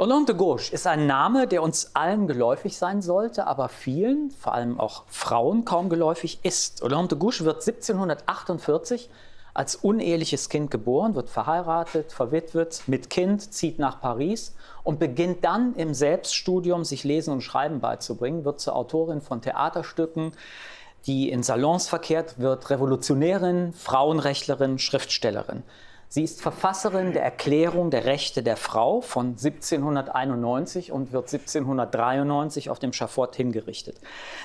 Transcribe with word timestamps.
Hollande 0.00 0.32
de 0.32 0.36
Gauche 0.36 0.72
ist 0.72 0.86
ein 0.86 1.08
Name, 1.08 1.48
der 1.48 1.60
uns 1.60 1.96
allen 1.96 2.28
geläufig 2.28 2.78
sein 2.78 3.02
sollte, 3.02 3.48
aber 3.48 3.68
vielen, 3.68 4.30
vor 4.30 4.54
allem 4.54 4.78
auch 4.78 5.02
Frauen, 5.08 5.64
kaum 5.64 5.88
geläufig 5.88 6.38
ist. 6.44 6.82
Hollande 6.82 7.16
de 7.16 7.18
Gauche 7.18 7.44
wird 7.44 7.66
1748 7.66 9.10
als 9.54 9.74
uneheliches 9.74 10.50
Kind 10.50 10.70
geboren, 10.70 11.16
wird 11.16 11.28
verheiratet, 11.28 12.12
verwitwet, 12.12 12.84
mit 12.86 13.10
Kind, 13.10 13.52
zieht 13.52 13.80
nach 13.80 14.00
Paris 14.00 14.54
und 14.84 15.00
beginnt 15.00 15.44
dann 15.44 15.74
im 15.74 15.92
Selbststudium 15.94 16.84
sich 16.84 17.02
Lesen 17.02 17.32
und 17.32 17.40
Schreiben 17.40 17.80
beizubringen, 17.80 18.44
wird 18.44 18.60
zur 18.60 18.76
Autorin 18.76 19.20
von 19.20 19.42
Theaterstücken, 19.42 20.30
die 21.06 21.28
in 21.28 21.42
Salons 21.42 21.88
verkehrt, 21.88 22.38
wird 22.38 22.70
Revolutionärin, 22.70 23.72
Frauenrechtlerin, 23.72 24.78
Schriftstellerin. 24.78 25.64
Sie 26.10 26.24
ist 26.24 26.40
Verfasserin 26.40 27.12
der 27.12 27.22
Erklärung 27.22 27.90
der 27.90 28.06
Rechte 28.06 28.42
der 28.42 28.56
Frau 28.56 29.02
von 29.02 29.32
1791 29.32 30.90
und 30.90 31.12
wird 31.12 31.26
1793 31.30 32.70
auf 32.70 32.78
dem 32.78 32.94
Schafott 32.94 33.36
hingerichtet. 33.36 34.00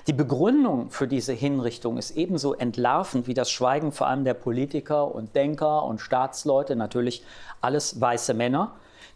Die 0.07 0.13
Begründung 0.13 0.91
für 0.91 1.07
diese 1.07 1.31
Hinrichtung 1.31 1.97
ist 1.97 2.17
ebenso 2.17 2.53
entlarvend 2.53 3.27
wie 3.27 3.33
das 3.33 3.49
Schweigen 3.49 3.93
vor 3.93 4.07
allem 4.07 4.25
der 4.25 4.33
Politiker 4.33 5.15
und 5.15 5.37
Denker 5.37 5.83
und 5.83 6.01
Staatsleute, 6.01 6.75
natürlich 6.75 7.23
alles 7.61 8.01
weiße 8.01 8.33
Männer, 8.33 8.75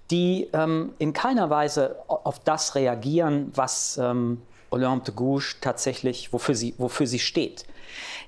die 0.09 0.47
ähm, 0.53 0.93
in 0.99 1.11
keiner 1.11 1.49
Weise 1.49 1.97
auf 2.07 2.39
das 2.39 2.75
reagieren, 2.75 3.51
was 3.55 3.97
ähm, 3.97 4.41
Olympe 4.69 5.11
de 5.11 5.15
Gouges 5.15 5.57
tatsächlich, 5.59 6.31
wofür 6.31 6.55
sie, 6.55 6.75
wofür 6.77 7.07
sie 7.07 7.19
steht. 7.19 7.65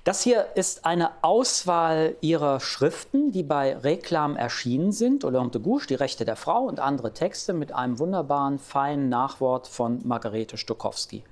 Das 0.05 0.21
hier 0.23 0.47
ist 0.55 0.85
eine 0.85 1.11
Auswahl 1.21 2.15
ihrer 2.21 2.59
Schriften, 2.61 3.31
die 3.31 3.43
bei 3.43 3.75
Reklam 3.75 4.37
erschienen 4.37 4.91
sind. 4.91 5.25
Olympe 5.25 5.59
de 5.59 5.61
Gouges, 5.61 5.87
Die 5.87 5.95
Rechte 5.95 6.23
der 6.23 6.37
Frau 6.37 6.61
und 6.61 6.79
andere 6.79 7.13
Texte 7.13 7.53
mit 7.53 7.73
einem 7.73 7.99
wunderbaren, 7.99 8.59
feinen 8.59 9.09
Nachwort 9.09 9.67
von 9.67 9.99
Margarete 10.05 10.57
Stokowski. 10.57 11.23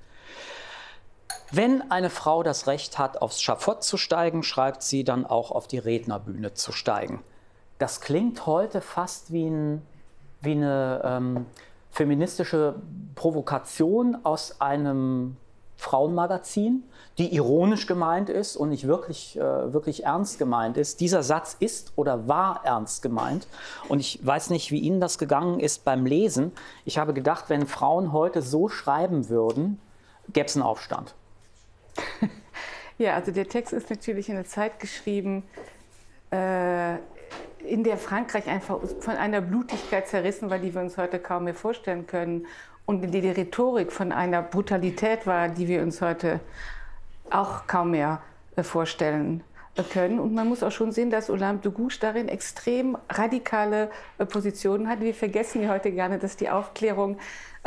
Wenn 1.50 1.90
eine 1.90 2.10
Frau 2.10 2.42
das 2.42 2.66
Recht 2.66 2.98
hat, 2.98 3.22
aufs 3.22 3.40
Schafott 3.40 3.82
zu 3.82 3.96
steigen, 3.96 4.42
schreibt 4.42 4.82
sie 4.82 5.02
dann 5.02 5.24
auch 5.24 5.50
auf 5.50 5.66
die 5.66 5.78
Rednerbühne 5.78 6.52
zu 6.52 6.72
steigen. 6.72 7.24
Das 7.78 8.02
klingt 8.02 8.44
heute 8.44 8.82
fast 8.82 9.32
wie, 9.32 9.48
ein, 9.48 9.82
wie 10.42 10.52
eine 10.52 11.00
ähm, 11.04 11.46
feministische 11.90 12.74
Provokation 13.14 14.18
aus 14.24 14.60
einem 14.60 15.38
Frauenmagazin, 15.78 16.82
die 17.18 17.32
ironisch 17.34 17.86
gemeint 17.86 18.28
ist 18.28 18.56
und 18.56 18.70
nicht 18.70 18.86
wirklich, 18.86 19.38
äh, 19.38 19.72
wirklich 19.72 20.04
ernst 20.04 20.38
gemeint 20.38 20.76
ist. 20.76 21.00
Dieser 21.00 21.22
Satz 21.22 21.56
ist 21.58 21.92
oder 21.94 22.26
war 22.26 22.62
ernst 22.64 23.00
gemeint. 23.00 23.46
Und 23.88 24.00
ich 24.00 24.18
weiß 24.26 24.50
nicht, 24.50 24.72
wie 24.72 24.80
Ihnen 24.80 25.00
das 25.00 25.18
gegangen 25.18 25.60
ist 25.60 25.84
beim 25.84 26.04
Lesen. 26.04 26.52
Ich 26.84 26.98
habe 26.98 27.14
gedacht, 27.14 27.44
wenn 27.48 27.66
Frauen 27.66 28.12
heute 28.12 28.42
so 28.42 28.68
schreiben 28.68 29.28
würden, 29.28 29.80
gäbe 30.32 30.46
es 30.46 30.56
einen 30.56 30.64
Aufstand. 30.64 31.14
Ja, 33.00 33.14
also 33.14 33.30
der 33.30 33.46
Text 33.46 33.72
ist 33.72 33.90
natürlich 33.90 34.28
in 34.28 34.34
einer 34.34 34.44
Zeit 34.44 34.80
geschrieben, 34.80 35.44
äh, 36.32 36.96
in 37.64 37.84
der 37.84 37.96
Frankreich 37.96 38.48
einfach 38.48 38.80
von 38.98 39.14
einer 39.14 39.40
Blutigkeit 39.40 40.08
zerrissen 40.08 40.50
war, 40.50 40.58
die 40.58 40.74
wir 40.74 40.80
uns 40.80 40.96
heute 40.96 41.20
kaum 41.20 41.44
mehr 41.44 41.54
vorstellen 41.54 42.08
können. 42.08 42.46
Und 42.88 43.02
der 43.02 43.20
die 43.20 43.28
Rhetorik 43.28 43.92
von 43.92 44.12
einer 44.12 44.40
Brutalität 44.40 45.26
war, 45.26 45.50
die 45.50 45.68
wir 45.68 45.82
uns 45.82 46.00
heute 46.00 46.40
auch 47.28 47.66
kaum 47.66 47.90
mehr 47.90 48.22
äh, 48.56 48.62
vorstellen 48.62 49.44
können. 49.82 50.18
Und 50.20 50.34
man 50.34 50.48
muss 50.48 50.62
auch 50.62 50.72
schon 50.72 50.92
sehen, 50.92 51.10
dass 51.10 51.30
Olympe 51.30 51.68
de 51.68 51.72
Gouges 51.72 51.98
darin 51.98 52.28
extrem 52.28 52.96
radikale 53.08 53.90
äh, 54.18 54.26
Positionen 54.26 54.88
hat. 54.88 55.00
Wir 55.00 55.14
vergessen 55.14 55.62
ja 55.62 55.70
heute 55.70 55.92
gerne, 55.92 56.18
dass 56.18 56.36
die 56.36 56.50
Aufklärung 56.50 57.18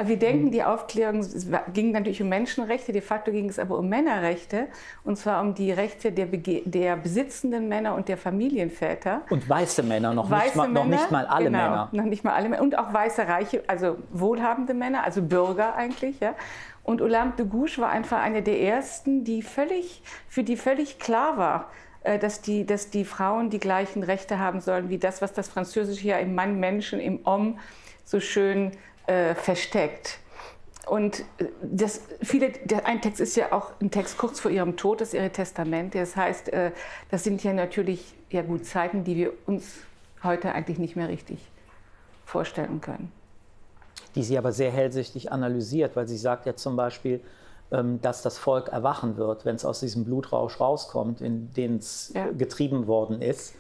wir 0.08 0.18
denken, 0.18 0.46
mhm. 0.46 0.52
die 0.52 0.64
Aufklärung 0.64 1.26
ging 1.74 1.92
natürlich 1.92 2.22
um 2.22 2.30
Menschenrechte, 2.30 2.92
de 2.92 3.02
facto 3.02 3.32
ging 3.32 3.50
es 3.50 3.60
aber 3.60 3.78
um 3.78 3.90
Männerrechte, 3.90 4.68
und 5.04 5.18
zwar 5.18 5.42
um 5.42 5.54
die 5.54 5.72
Rechte 5.72 6.12
der, 6.12 6.28
der 6.28 6.96
besitzenden 6.96 7.68
Männer 7.68 7.96
und 7.96 8.08
der 8.08 8.18
Familienväter. 8.18 9.22
Und 9.30 9.48
weiße 9.48 9.84
Männer, 9.84 10.14
noch, 10.14 10.30
weiße 10.30 10.46
nicht, 10.46 10.56
mal, 10.56 10.68
Männer, 10.68 10.86
noch 10.86 10.90
nicht 10.90 11.12
mal 11.12 11.26
alle 11.26 11.46
genau, 11.46 11.60
Männer. 11.60 11.90
Noch 11.92 12.06
nicht 12.06 12.24
mal 12.24 12.34
alle 12.34 12.50
Männer. 12.50 12.64
Und 12.64 12.78
auch 12.78 12.94
weiße, 12.94 13.28
reiche, 13.28 13.64
also 13.68 13.98
wohlhabende 14.12 14.74
Männer, 14.74 15.04
also 15.04 15.22
Bürger 15.22 15.76
eigentlich. 15.76 16.20
Ja. 16.20 16.36
Und 16.84 17.02
Olympe 17.02 17.44
de 17.44 17.46
Gouges 17.46 17.78
war 17.78 17.90
einfach 17.90 18.22
eine 18.22 18.42
der 18.42 18.60
ersten, 18.62 19.24
die 19.24 19.42
völlig, 19.42 20.02
für 20.28 20.44
die 20.44 20.58
völlig 20.58 21.00
klar 21.00 21.38
war, 21.38 21.62
äh, 21.62 21.91
dass 22.04 22.42
die, 22.42 22.66
dass 22.66 22.90
die 22.90 23.06
Frauen 23.06 23.50
die 23.50 23.60
gleichen 23.60 24.04
Rechte 24.04 24.40
haben 24.40 24.62
sollen 24.62 24.90
wie 24.90 24.98
das, 24.98 25.22
was 25.22 25.34
das 25.34 25.48
Französische 25.48 26.08
ja 26.08 26.18
im 26.18 26.34
Mann, 26.34 26.60
Menschen, 26.60 27.00
im 27.00 27.20
Om 27.26 27.60
so 28.06 28.20
schön 28.20 28.72
äh, 29.08 29.36
versteckt. 29.36 30.20
Und 30.88 31.20
äh, 31.38 31.46
das, 31.62 32.02
viele, 32.22 32.50
der, 32.52 32.86
ein 32.86 33.02
Text 33.02 33.22
ist 33.22 33.36
ja 33.36 33.52
auch 33.52 33.72
ein 33.80 33.92
Text 33.92 34.18
kurz 34.18 34.40
vor 34.40 34.52
ihrem 34.52 34.78
Tod, 34.78 35.02
das 35.02 35.10
ist 35.10 35.14
ihr 35.14 35.32
Testament. 35.32 35.96
Das 35.96 36.16
heißt, 36.16 36.50
äh, 36.50 36.72
das 37.10 37.24
sind 37.24 37.44
ja 37.44 37.54
natürlich 37.54 38.14
ja 38.30 38.42
gut 38.42 38.66
Zeiten, 38.66 39.04
die 39.04 39.16
wir 39.16 39.34
uns 39.46 39.82
heute 40.24 40.54
eigentlich 40.54 40.80
nicht 40.80 40.96
mehr 40.96 41.08
richtig 41.08 41.40
vorstellen 42.26 42.82
können. 42.82 43.12
Die 44.16 44.24
sie 44.24 44.38
aber 44.38 44.52
sehr 44.52 44.72
hellsichtig 44.72 45.32
analysiert, 45.32 45.96
weil 45.96 46.08
sie 46.08 46.18
sagt 46.18 46.46
ja 46.46 46.56
zum 46.56 46.76
Beispiel, 46.76 47.22
dass 48.02 48.22
das 48.22 48.38
Volk 48.38 48.68
erwachen 48.68 49.16
wird, 49.16 49.46
wenn 49.46 49.56
es 49.56 49.64
aus 49.64 49.80
diesem 49.80 50.04
Blutrausch 50.04 50.60
rauskommt, 50.60 51.22
in 51.22 51.54
den 51.54 51.78
es 51.78 52.12
ja. 52.14 52.30
getrieben 52.32 52.86
worden 52.86 53.22
ist. 53.22 53.54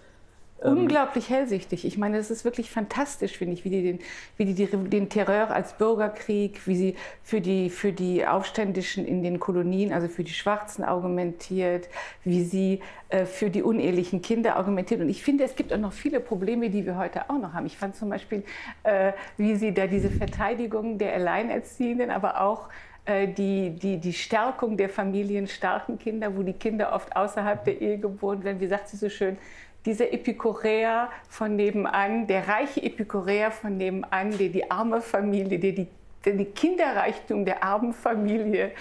Ähm, 0.64 0.78
Unglaublich 0.78 1.30
hellsichtig. 1.30 1.86
Ich 1.86 1.98
meine, 1.98 2.18
es 2.18 2.30
ist 2.30 2.46
wirklich 2.46 2.70
fantastisch, 2.70 3.38
finde 3.38 3.54
ich, 3.54 3.66
wie 3.66 3.70
die, 3.70 3.82
den, 3.82 4.00
wie 4.38 4.46
die, 4.46 4.68
den 4.68 5.10
Terror 5.10 5.50
als 5.50 5.74
Bürgerkrieg, 5.74 6.68
wie 6.68 6.76
sie 6.76 6.96
für 7.24 7.42
die, 7.42 7.70
für 7.70 7.92
die 7.92 8.26
Aufständischen 8.28 9.06
in 9.06 9.24
den 9.24 9.40
Kolonien, 9.40 9.92
also 9.92 10.08
für 10.08 10.24
die 10.24 10.34
Schwarzen 10.34 10.84
argumentiert, 10.84 11.90
wie 12.24 12.44
sie 12.44 12.82
äh, 13.10 13.26
für 13.26 13.50
die 13.50 13.64
unehelichen 13.64 14.22
Kinder 14.22 14.56
argumentiert. 14.56 15.02
Und 15.02 15.10
ich 15.10 15.24
finde, 15.24 15.46
es 15.46 15.56
gibt 15.56 15.74
auch 15.74 15.80
noch 15.80 15.94
viele 15.94 16.20
Probleme, 16.20 16.70
die 16.70 16.86
wir 16.86 16.98
heute 16.98 17.30
auch 17.30 17.40
noch 17.40 17.54
haben. 17.54 17.66
Ich 17.66 17.78
fand 17.78 17.96
zum 17.96 18.10
Beispiel, 18.10 18.44
äh, 18.84 19.14
wie 19.38 19.56
sie 19.56 19.74
da 19.74 19.88
diese 19.88 20.12
Verteidigung 20.12 21.00
der 21.00 21.14
Alleinerziehenden, 21.14 22.12
aber 22.12 22.42
auch 22.42 22.70
die, 23.08 23.72
die, 23.72 23.98
die 23.98 24.14
Stärkung 24.14 24.78
der 24.78 24.90
familienstarken 24.90 25.98
Kinder, 25.98 26.36
wo 26.36 26.44
die 26.44 26.54
Kinder 26.54 26.94
oft 26.94 27.16
außerhalb 27.16 27.66
der 27.66 27.82
Ehe 27.82 27.98
geboren 27.98 28.44
werden. 28.44 28.60
Wie 28.60 28.68
sagt 28.68 28.90
sie 28.90 28.98
so 28.98 29.10
schön, 29.10 29.38
dieser 29.86 30.14
Epikureer 30.14 31.10
von 31.28 31.56
nebenan, 31.56 32.28
der 32.28 32.48
reiche 32.48 32.82
Epikureer 32.84 33.52
von 33.52 33.78
nebenan, 33.78 34.38
der 34.38 34.50
die 34.50 34.70
arme 34.70 35.02
Familie, 35.02 35.58
der 35.58 35.72
die, 35.72 35.88
der 36.24 36.34
die 36.34 36.46
Kinderreichtum 36.46 37.46
der 37.46 37.64
armen 37.64 37.94
Familie 37.94 38.72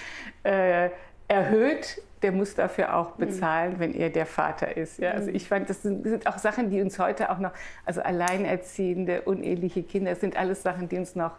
äh, 0.43 0.91
erhöht, 1.27 2.03
der 2.23 2.33
muss 2.33 2.55
dafür 2.55 2.95
auch 2.95 3.17
mhm. 3.17 3.27
bezahlen, 3.27 3.75
wenn 3.79 3.95
er 3.95 4.11
der 4.11 4.27
Vater 4.27 4.77
ist. 4.77 4.99
Ja, 4.99 5.13
also 5.13 5.31
mhm. 5.31 5.37
ich 5.37 5.49
fand, 5.49 5.71
das 5.71 5.83
sind, 5.83 6.05
das 6.05 6.11
sind, 6.11 6.27
auch 6.27 6.39
Sachen, 6.39 6.71
die 6.71 6.83
uns 6.83 6.99
heute 6.99 7.31
auch 7.31 7.39
noch, 7.39 7.53
also 7.87 8.03
alleinerziehende, 8.03 9.23
uneheliche 9.23 9.83
Kinder, 9.83 10.11
das 10.11 10.21
sind 10.21 10.37
alles 10.37 10.63
Sachen, 10.63 10.89
die 10.89 10.99
uns 10.99 11.15
noch 11.15 11.33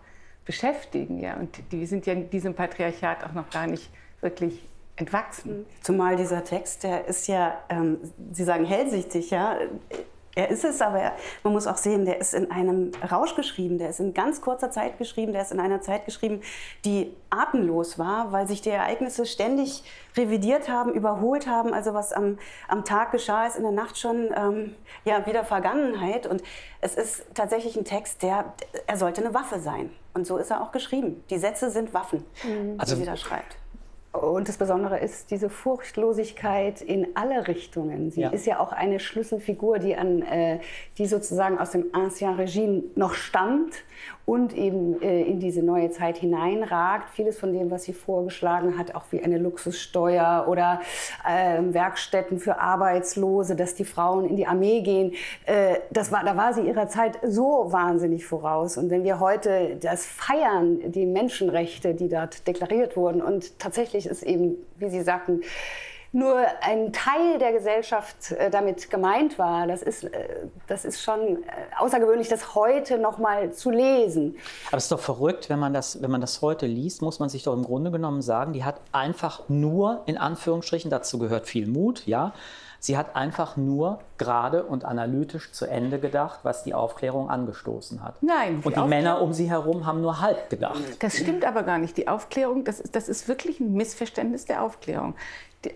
beschäftigen. 0.52 1.22
Ja, 1.22 1.38
und 1.38 1.50
die 1.72 1.86
sind 1.86 2.06
ja 2.06 2.14
diesem 2.14 2.54
Patriarchat 2.54 3.24
auch 3.24 3.32
noch 3.32 3.50
gar 3.50 3.68
nicht 3.68 3.90
wirklich 4.20 4.68
entwachsen. 4.98 5.66
Zumal 5.82 6.18
dieser 6.18 6.44
Text, 6.44 6.84
der 6.84 7.06
ist 7.08 7.28
ja, 7.28 7.58
ähm, 7.70 8.00
Sie 8.34 8.44
sagen 8.44 8.66
hellsichtig, 8.66 9.32
ja. 9.32 9.58
Er 10.34 10.50
ist 10.50 10.64
es, 10.64 10.82
aber 10.82 11.12
man 11.44 11.52
muss 11.52 11.68
auch 11.68 11.76
sehen, 11.76 12.06
der 12.06 12.22
ist 12.22 12.34
in 12.34 12.52
einem 12.52 12.92
Rausch 13.10 13.36
geschrieben, 13.36 13.78
der 13.78 13.90
ist 13.90 14.00
in 14.00 14.14
ganz 14.14 14.40
kurzer 14.40 14.72
Zeit 14.72 14.98
geschrieben, 14.98 15.34
der 15.34 15.42
ist 15.42 15.52
in 15.52 15.60
einer 15.60 15.82
Zeit 15.82 16.06
geschrieben, 16.06 16.40
die 16.86 17.14
atemlos 17.30 18.00
war, 18.00 18.32
weil 18.32 18.48
sich 18.48 18.62
die 18.62 18.70
Ereignisse 18.70 19.26
ständig 19.26 19.84
revidiert 20.16 20.70
haben, 20.70 20.94
überholt 20.94 21.48
haben. 21.48 21.74
Also 21.74 21.94
was 21.94 22.14
am, 22.14 22.40
am 22.70 22.86
Tag 22.86 23.12
geschah, 23.12 23.46
ist 23.46 23.58
in 23.58 23.64
der 23.64 23.74
Nacht 23.74 23.98
schon 23.98 24.30
ähm, 24.34 24.76
ja, 25.04 25.26
wieder 25.26 25.44
Vergangenheit. 25.44 26.28
Und 26.28 26.42
es 26.80 26.96
ist 26.96 27.26
tatsächlich 27.34 27.76
ein 27.76 27.84
Text, 27.84 28.24
der, 28.24 28.54
er 28.88 28.96
sollte 28.96 29.22
eine 29.22 29.34
Waffe 29.34 29.60
sein. 29.60 29.90
Und 30.14 30.28
so 30.28 30.38
ist 30.38 30.52
er 30.52 30.62
auch 30.62 30.72
geschrieben. 30.72 31.24
Die 31.30 31.38
Sätze 31.38 31.72
sind 31.72 31.94
Waffen, 31.94 32.26
also, 32.78 32.96
die 32.96 33.02
sie 33.02 33.06
da 33.06 33.16
schreibt. 33.16 33.58
Und 34.12 34.50
das 34.50 34.58
Besondere 34.58 35.00
ist 35.00 35.32
diese 35.32 35.50
Furchtlosigkeit 35.50 36.82
in 36.82 37.16
alle 37.16 37.48
Richtungen. 37.48 38.12
Sie 38.12 38.22
ja. 38.22 38.30
ist 38.30 38.46
ja 38.46 38.60
auch 38.60 38.74
eine 38.74 39.00
Schlüsselfigur, 39.00 39.80
die, 39.80 39.96
an, 39.96 40.22
äh, 40.24 40.60
die 40.98 41.06
sozusagen 41.06 41.58
aus 41.58 41.72
dem 41.72 41.86
Ancien 41.94 42.36
Regime 42.36 42.84
noch 42.96 43.14
stammt 43.14 43.84
und 44.26 44.54
eben 44.54 45.02
äh, 45.02 45.24
in 45.24 45.40
diese 45.40 45.64
neue 45.64 45.92
Zeit 45.92 46.18
hineinragt. 46.18 47.10
Vieles 47.10 47.40
von 47.40 47.54
dem, 47.54 47.72
was 47.72 47.84
sie 47.84 47.94
vorgeschlagen 47.94 48.78
hat, 48.78 48.96
auch 48.96 49.04
wie 49.12 49.24
eine 49.24 49.38
Luxussteuer 49.38 50.46
oder 50.48 50.82
äh, 51.28 51.62
Werkstätten 51.62 52.40
für 52.40 52.60
Arbeitslose, 52.60 53.56
dass 53.56 53.76
die 53.76 53.86
Frauen 53.86 54.26
in 54.26 54.36
die 54.36 54.48
Armee 54.48 54.82
gehen, 54.82 55.14
äh, 55.46 55.78
das 55.90 56.12
war, 56.12 56.24
da 56.24 56.38
war 56.38 56.54
sie 56.54 56.62
ihrer 56.62 56.88
Zeit 56.88 57.20
so 57.24 57.68
wahnsinnig 57.72 58.26
voraus. 58.26 58.78
Und 58.78 58.90
wenn 58.90 59.04
wir 59.04 59.20
heute 59.20 59.78
das 59.82 60.06
feiern, 60.06 60.92
die 60.92 61.06
Menschenrechte, 61.06 61.94
die 61.94 62.10
dort 62.10 62.48
deklariert 62.48 62.96
wurden, 62.96 63.22
und 63.22 63.58
tatsächlich 63.60 64.01
ist 64.06 64.24
eben, 64.24 64.56
wie 64.78 64.90
Sie 64.90 65.02
sagten, 65.02 65.42
nur 66.14 66.44
ein 66.62 66.92
Teil 66.92 67.40
der 67.40 67.54
Gesellschaft 67.54 68.32
äh, 68.34 68.50
damit 68.50 68.90
gemeint 68.90 69.40
war. 69.40 69.66
Das 69.68 69.82
ist, 69.82 70.04
äh, 70.04 70.48
das 70.68 70.84
ist 70.84 71.02
schon 71.02 71.20
äh, 71.20 71.48
außergewöhnlich, 71.80 72.28
das 72.28 72.54
heute 72.54 72.98
noch 72.98 73.18
mal 73.18 73.54
zu 73.54 73.70
lesen. 73.70 74.36
Aber 74.68 74.78
es 74.78 74.84
ist 74.84 74.92
doch 74.92 75.00
verrückt, 75.00 75.50
wenn 75.50 75.60
man, 75.60 75.74
das, 75.74 76.02
wenn 76.02 76.12
man 76.12 76.20
das 76.20 76.42
heute 76.42 76.66
liest, 76.66 77.02
muss 77.02 77.20
man 77.20 77.30
sich 77.30 77.44
doch 77.44 77.54
im 77.54 77.64
Grunde 77.64 77.92
genommen 77.92 78.22
sagen, 78.22 78.52
die 78.52 78.66
hat 78.66 78.82
einfach 78.92 79.48
nur, 79.48 80.02
in 80.06 80.18
Anführungsstrichen, 80.18 80.92
dazu 80.92 81.18
gehört 81.18 81.48
viel 81.48 81.68
Mut, 81.68 82.06
ja, 82.06 82.34
Sie 82.84 82.98
hat 82.98 83.16
einfach 83.16 83.58
nur 83.58 84.00
gerade 84.18 84.64
und 84.64 84.86
analytisch 84.86 85.52
zu 85.52 85.68
Ende 85.68 86.00
gedacht, 86.00 86.40
was 86.42 86.64
die 86.64 86.74
Aufklärung 86.74 87.30
angestoßen 87.30 88.04
hat. 88.04 88.16
Nein. 88.24 88.60
Die 88.62 88.68
und 88.68 88.76
die 88.76 88.82
Männer 88.82 89.22
um 89.22 89.34
sie 89.34 89.48
herum 89.48 89.86
haben 89.86 90.02
nur 90.02 90.20
halb 90.20 90.50
gedacht. 90.50 90.82
Das 91.00 91.16
stimmt 91.16 91.46
aber 91.46 91.62
gar 91.62 91.78
nicht. 91.78 91.96
Die 91.96 92.08
Aufklärung, 92.08 92.64
das 92.64 92.80
ist, 92.80 92.96
das 92.96 93.08
ist 93.08 93.28
wirklich 93.28 93.60
ein 93.60 93.74
Missverständnis 93.74 94.46
der 94.46 94.64
Aufklärung 94.64 95.14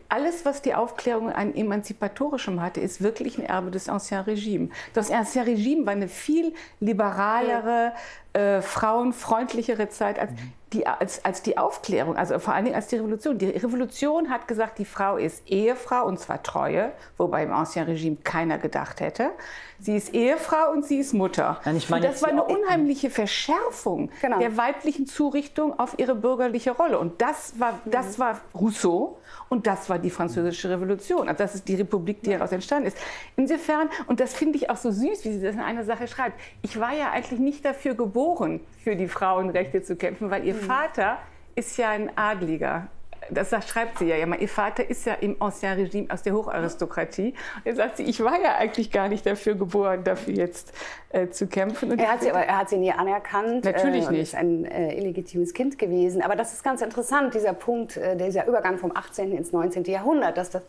alles, 0.10 0.46
was 0.46 0.62
die 0.62 0.74
Aufklärung 0.74 1.32
an 1.32 1.54
emanzipatorischem 1.54 2.62
hatte, 2.62 2.82
ist 2.82 3.02
wirklich 3.02 3.38
ein 3.38 3.46
Erbe 3.46 3.72
des 3.72 3.88
Ancien 3.90 4.22
Regime. 4.22 4.70
Das 4.94 5.12
Ancien 5.12 5.46
Regime 5.46 5.86
war 5.86 5.94
eine 5.94 6.08
viel 6.08 6.54
liberalere, 6.80 7.94
äh, 8.36 8.62
frauenfreundlichere 8.62 9.88
Zeit 9.90 10.20
als 10.20 10.32
die, 10.74 10.86
als, 10.86 11.24
als 11.24 11.42
die 11.42 11.58
Aufklärung, 11.58 12.18
also 12.18 12.38
vor 12.40 12.54
allen 12.54 12.66
Dingen 12.66 12.76
als 12.76 12.88
die 12.88 12.98
Revolution. 12.98 13.38
Die 13.38 13.46
Revolution 13.46 14.30
hat 14.30 14.48
gesagt, 14.48 14.78
die 14.78 14.86
Frau 14.86 15.16
ist 15.16 15.48
Ehefrau 15.48 16.06
und 16.06 16.20
zwar 16.20 16.44
Treue, 16.44 16.92
wobei 17.18 17.44
im 17.44 17.54
Ancien 17.54 17.86
Regime 17.86 18.18
keiner 18.24 18.58
gedacht 18.58 19.00
hätte. 19.00 19.32
Sie 19.80 19.96
ist 19.96 20.14
Ehefrau 20.14 20.72
und 20.72 20.86
sie 20.86 21.00
ist 21.00 21.14
Mutter. 21.14 21.62
Nein, 21.66 21.78
ich 21.78 21.90
meine, 21.90 22.08
und 22.08 22.14
das 22.14 22.22
war 22.22 22.30
eine 22.30 22.44
unheimliche 22.44 23.10
Verschärfung 23.10 24.10
genau. 24.22 24.40
der 24.40 24.58
weiblichen 24.58 25.06
Zurichtung 25.06 25.78
auf 25.80 25.98
ihre 25.98 26.16
bürgerliche 26.16 26.72
Rolle. 26.72 27.00
Und 27.00 27.22
das 27.22 27.60
war, 27.60 27.80
das 27.86 28.18
war 28.20 28.40
Rousseau. 28.54 29.18
Und 29.50 29.68
das 29.68 29.90
war 29.90 30.00
die 30.00 30.10
Französische 30.10 30.70
Revolution. 30.70 31.28
Also 31.28 31.38
das 31.38 31.56
ist 31.56 31.68
die 31.68 31.76
Republik, 31.76 32.24
die 32.24 32.32
daraus 32.32 32.52
entstanden 32.52 32.88
ist. 32.88 32.98
Insofern, 33.36 33.90
und 34.08 34.20
das 34.20 34.34
finde 34.34 34.58
ich 34.58 34.70
auch 34.70 34.78
so 34.78 34.92
süß, 34.92 35.24
wie 35.24 35.34
sie 35.34 35.42
das 35.42 35.56
in 35.56 35.62
einer 35.62 35.84
Sache 35.84 36.08
schreibt, 36.08 36.40
ich 36.62 36.80
war 36.80 36.94
ja 36.94 37.12
eigentlich 37.12 37.40
nicht 37.40 37.64
dafür 37.64 37.94
geboren, 37.94 38.25
für 38.84 38.96
die 38.96 39.08
Frauenrechte 39.08 39.84
zu 39.84 39.96
kämpfen, 39.96 40.30
weil 40.30 40.46
ihr 40.46 40.54
mhm. 40.54 40.60
Vater 40.60 41.18
ist 41.56 41.78
ja 41.78 41.90
ein 41.90 42.10
Adliger 42.18 42.88
das 43.30 43.50
schreibt 43.68 44.00
sie 44.00 44.06
ja, 44.06 44.16
ja, 44.16 44.36
ihr 44.36 44.50
Vater 44.50 44.90
ist 44.90 45.06
ja 45.06 45.14
im 45.16 45.42
Ancien 45.42 45.74
Regime 45.74 46.08
aus 46.10 46.22
der 46.22 46.34
Hocharistokratie. 46.34 47.34
Und 47.58 47.66
er 47.66 47.76
sagt 47.76 47.98
sie, 47.98 48.04
ich 48.04 48.24
war 48.24 48.40
ja 48.42 48.56
eigentlich 48.56 48.92
gar 48.92 49.08
nicht 49.08 49.26
dafür 49.26 49.56
geboren, 49.56 50.04
dafür 50.04 50.34
jetzt 50.34 50.74
äh, 51.10 51.30
zu 51.30 51.48
kämpfen. 51.48 51.92
Und 51.92 52.00
er 52.00 52.12
hat, 52.12 52.22
sie, 52.22 52.30
aber, 52.30 52.42
er 52.42 52.58
hat 52.60 52.70
sie 52.70 52.78
nie 52.78 52.92
anerkannt. 52.92 53.66
Natürlich 53.66 54.08
äh, 54.08 54.12
nicht. 54.12 54.22
ist 54.22 54.36
ein 54.36 54.66
äh, 54.66 54.96
illegitimes 54.96 55.54
Kind 55.54 55.80
gewesen. 55.80 56.22
Aber 56.22 56.36
das 56.36 56.54
ist 56.54 56.64
ganz 56.64 56.82
interessant, 56.82 57.34
dieser 57.34 57.54
Punkt, 57.54 57.98
äh, 57.98 58.16
dieser 58.16 58.48
Übergang 58.48 58.78
vom 58.78 58.96
18. 58.96 59.32
ins 59.32 59.52
19. 59.52 59.84
Jahrhundert, 59.86 60.38
dass 60.38 60.50
das, 60.52 60.64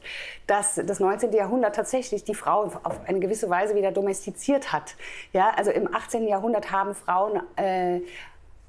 dass 0.46 0.80
das 0.84 1.00
19. 1.00 1.32
Jahrhundert 1.32 1.74
tatsächlich 1.74 2.24
die 2.24 2.34
Frau 2.34 2.70
auf 2.82 3.00
eine 3.06 3.20
gewisse 3.20 3.50
Weise 3.50 3.74
wieder 3.74 3.92
domestiziert 3.92 4.72
hat. 4.72 4.96
Ja, 5.32 5.50
also 5.56 5.70
im 5.70 5.92
18. 5.92 6.26
Jahrhundert 6.26 6.70
haben 6.70 6.94
Frauen 6.94 7.40
äh, 7.56 8.00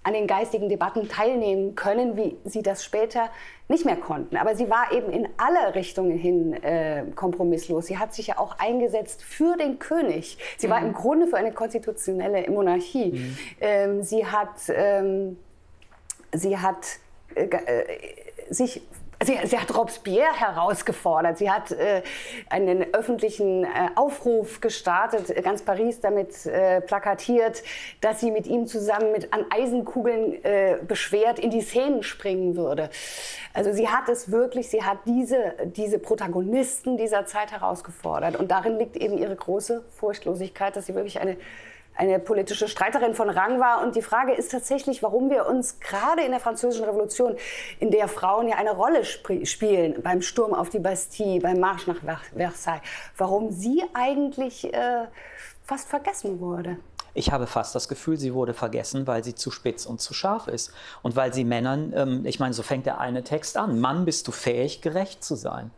an 0.07 0.13
den 0.13 0.25
geistigen 0.25 0.69
Debatten 0.69 1.09
teilnehmen 1.09 1.75
können, 1.75 2.15
wie 2.15 2.37
sie 2.45 2.63
das 2.63 2.81
später 2.81 3.29
nicht 3.67 3.83
mehr 3.83 3.97
konnten. 3.97 4.37
Aber 4.37 4.55
sie 4.55 4.69
war 4.69 4.93
eben 4.93 5.11
in 5.11 5.27
alle 5.35 5.75
Richtungen 5.75 6.17
hin 6.17 6.53
äh, 6.63 7.03
kompromisslos. 7.13 7.87
Sie 7.87 7.97
hat 7.97 8.13
sich 8.13 8.27
ja 8.27 8.37
auch 8.37 8.57
eingesetzt 8.57 9.21
für 9.21 9.57
den 9.57 9.79
König. 9.79 10.37
Sie 10.57 10.67
mhm. 10.67 10.71
war 10.71 10.81
im 10.81 10.93
Grunde 10.93 11.27
für 11.27 11.35
eine 11.35 11.51
konstitutionelle 11.51 12.49
Monarchie. 12.49 13.11
Mhm. 13.11 13.37
Ähm, 13.59 14.01
sie 14.01 14.25
hat, 14.25 14.55
ähm, 14.69 15.37
sie 16.31 16.57
hat 16.57 16.85
äh, 17.35 17.43
äh 17.43 17.83
sich 18.49 18.81
Sie, 19.23 19.35
sie, 19.45 19.57
hat 19.57 19.75
Robespierre 19.75 20.31
herausgefordert. 20.33 21.39
Sie 21.39 21.49
hat 21.49 21.71
äh, 21.71 22.03
einen 22.49 22.93
öffentlichen 22.93 23.63
äh, 23.63 23.67
Aufruf 23.95 24.61
gestartet, 24.61 25.43
ganz 25.43 25.63
Paris 25.63 25.99
damit 25.99 26.45
äh, 26.45 26.81
plakatiert, 26.81 27.63
dass 27.99 28.19
sie 28.19 28.29
mit 28.29 28.45
ihm 28.45 28.67
zusammen 28.67 29.11
mit 29.11 29.33
an 29.33 29.45
Eisenkugeln 29.49 30.43
äh, 30.43 30.77
beschwert 30.87 31.39
in 31.39 31.49
die 31.49 31.61
Szenen 31.61 32.03
springen 32.03 32.55
würde. 32.55 32.91
Also 33.55 33.73
sie 33.73 33.89
hat 33.89 34.07
es 34.07 34.31
wirklich, 34.31 34.69
sie 34.69 34.83
hat 34.83 34.99
diese, 35.05 35.55
diese 35.65 35.97
Protagonisten 35.97 36.97
dieser 36.97 37.25
Zeit 37.25 37.51
herausgefordert. 37.51 38.35
Und 38.35 38.51
darin 38.51 38.77
liegt 38.77 38.95
eben 38.95 39.17
ihre 39.17 39.35
große 39.35 39.83
Furchtlosigkeit, 39.95 40.75
dass 40.75 40.85
sie 40.85 40.93
wirklich 40.93 41.19
eine 41.19 41.37
eine 41.97 42.19
politische 42.19 42.67
Streiterin 42.67 43.15
von 43.15 43.29
Rang 43.29 43.59
war. 43.59 43.83
Und 43.83 43.95
die 43.95 44.01
Frage 44.01 44.33
ist 44.33 44.51
tatsächlich, 44.51 45.03
warum 45.03 45.29
wir 45.29 45.47
uns 45.47 45.79
gerade 45.79 46.21
in 46.21 46.31
der 46.31 46.39
Französischen 46.39 46.85
Revolution, 46.85 47.35
in 47.79 47.91
der 47.91 48.07
Frauen 48.07 48.47
ja 48.47 48.57
eine 48.57 48.71
Rolle 48.71 49.01
sp 49.03 49.45
spielen, 49.45 50.01
beim 50.01 50.21
Sturm 50.21 50.53
auf 50.53 50.69
die 50.69 50.79
Bastille, 50.79 51.39
beim 51.39 51.59
Marsch 51.59 51.87
nach 51.87 52.01
Versailles, 52.35 52.81
warum 53.17 53.51
sie 53.51 53.83
eigentlich 53.93 54.73
äh, 54.73 55.07
fast 55.63 55.89
vergessen 55.89 56.39
wurde. 56.39 56.77
Ich 57.13 57.31
habe 57.31 57.47
fast 57.47 57.73
das 57.73 57.87
Gefühl, 57.87 58.17
sie 58.17 58.35
wurde 58.35 58.53
vergessen, 58.53 59.07
weil 59.07 59.23
sie 59.23 59.33
zu 59.33 59.49
spitz 59.49 59.87
und 59.87 59.99
zu 59.99 60.13
scharf 60.13 60.47
ist. 60.47 60.71
Und 61.01 61.15
weil 61.15 61.33
sie 61.33 61.43
Männern, 61.43 61.91
ähm, 61.95 62.25
ich 62.25 62.39
meine, 62.39 62.53
so 62.53 62.61
fängt 62.61 62.85
der 62.85 62.99
eine 62.99 63.23
Text 63.23 63.57
an, 63.57 63.79
Mann, 63.79 64.05
bist 64.05 64.27
du 64.27 64.31
fähig, 64.31 64.81
gerecht 64.81 65.23
zu 65.23 65.35
sein? 65.35 65.71